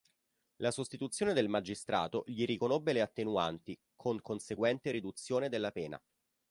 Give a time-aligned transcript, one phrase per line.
[0.61, 6.01] La sostituzione del magistrato gli riconobbe le attenuanti, con conseguente riduzione della pena.